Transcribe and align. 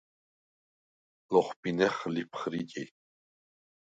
ლოხბინეხ 1.33 1.95
ლიფხრიჭი. 2.13 2.83